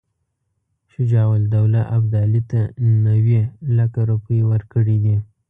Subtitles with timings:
[0.93, 2.59] شجاع الدوله ابدالي ته
[3.03, 3.41] نیوي
[3.77, 5.15] لکه روپۍ ورکړي دي.